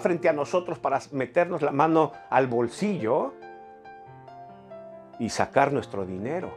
[0.00, 3.32] frente a nosotros para meternos la mano al bolsillo
[5.18, 6.52] y sacar nuestro dinero.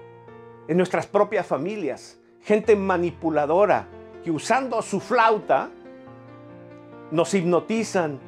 [0.68, 3.88] En nuestras propias familias, gente manipuladora
[4.24, 5.70] que usando su flauta
[7.12, 8.20] nos hipnotizan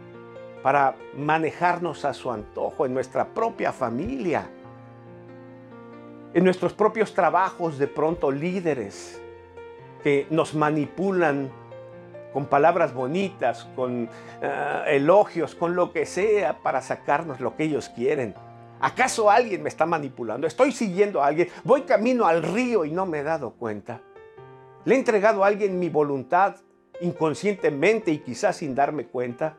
[0.64, 4.50] para manejarnos a su antojo en nuestra propia familia,
[6.34, 9.22] en nuestros propios trabajos de pronto líderes
[10.04, 11.51] que nos manipulan
[12.37, 14.07] con palabras bonitas, con
[14.43, 18.36] eh, elogios, con lo que sea para sacarnos lo que ellos quieren.
[18.79, 20.46] ¿Acaso alguien me está manipulando?
[20.46, 21.50] ¿Estoy siguiendo a alguien?
[21.63, 24.01] ¿Voy camino al río y no me he dado cuenta?
[24.86, 26.57] ¿Le he entregado a alguien mi voluntad
[27.01, 29.57] inconscientemente y quizás sin darme cuenta?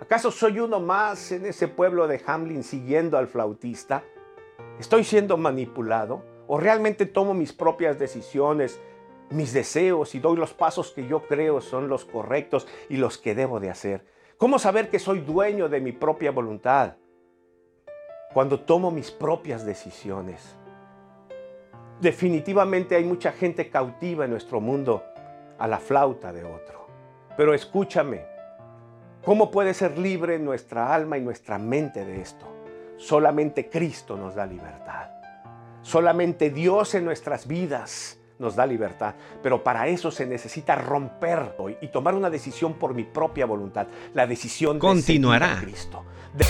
[0.00, 4.04] ¿Acaso soy uno más en ese pueblo de Hamlin siguiendo al flautista?
[4.78, 6.22] ¿Estoy siendo manipulado?
[6.46, 8.80] ¿O realmente tomo mis propias decisiones,
[9.30, 13.34] mis deseos y doy los pasos que yo creo son los correctos y los que
[13.34, 14.04] debo de hacer?
[14.36, 16.96] ¿Cómo saber que soy dueño de mi propia voluntad?
[18.32, 20.56] Cuando tomo mis propias decisiones.
[22.00, 25.04] Definitivamente hay mucha gente cautiva en nuestro mundo
[25.58, 26.86] a la flauta de otro.
[27.36, 28.24] Pero escúchame,
[29.24, 32.46] ¿cómo puede ser libre nuestra alma y nuestra mente de esto?
[32.96, 35.10] Solamente Cristo nos da libertad.
[35.82, 39.14] Solamente Dios en nuestras vidas nos da libertad.
[39.42, 43.86] Pero para eso se necesita romper hoy y tomar una decisión por mi propia voluntad.
[44.14, 45.54] La decisión continuará.
[45.56, 46.04] De Cristo.
[46.34, 46.44] De